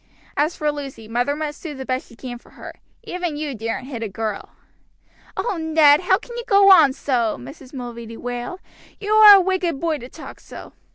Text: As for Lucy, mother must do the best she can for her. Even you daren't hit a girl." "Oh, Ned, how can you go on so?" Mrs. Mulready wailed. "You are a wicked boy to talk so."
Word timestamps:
As 0.35 0.55
for 0.55 0.71
Lucy, 0.71 1.07
mother 1.07 1.35
must 1.35 1.61
do 1.61 1.75
the 1.75 1.85
best 1.85 2.07
she 2.09 2.15
can 2.15 2.39
for 2.39 2.49
her. 2.53 2.73
Even 3.03 3.37
you 3.37 3.53
daren't 3.53 3.85
hit 3.85 4.01
a 4.01 4.09
girl." 4.09 4.49
"Oh, 5.37 5.57
Ned, 5.57 6.01
how 6.01 6.17
can 6.17 6.35
you 6.37 6.43
go 6.47 6.71
on 6.71 6.91
so?" 6.91 7.37
Mrs. 7.39 7.71
Mulready 7.71 8.17
wailed. 8.17 8.61
"You 8.99 9.13
are 9.13 9.35
a 9.35 9.41
wicked 9.41 9.79
boy 9.79 9.99
to 9.99 10.09
talk 10.09 10.39
so." 10.39 10.73